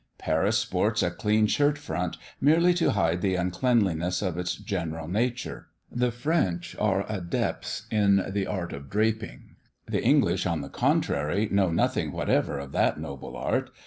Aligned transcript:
Paris 0.17 0.57
sports 0.57 1.03
a 1.03 1.11
clean 1.11 1.45
shirt 1.45 1.77
front 1.77 2.17
merely 2.41 2.73
to 2.73 2.89
hide 2.89 3.21
the 3.21 3.35
uncleanliness 3.35 4.23
of 4.23 4.35
its 4.35 4.55
general 4.55 5.07
nature. 5.07 5.67
The 5.91 6.09
French 6.11 6.75
are 6.79 7.05
adepts 7.07 7.85
in 7.91 8.25
the 8.31 8.47
art 8.47 8.73
of 8.73 8.89
draping. 8.89 9.57
The 9.87 10.03
English, 10.03 10.47
on 10.47 10.61
the 10.61 10.69
contrary, 10.69 11.49
know 11.51 11.69
nothing 11.69 12.11
whatever 12.11 12.57
of 12.57 12.71
that 12.71 12.99
noble 12.99 13.37
art. 13.37 13.69